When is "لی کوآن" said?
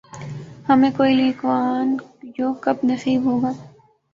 1.19-1.87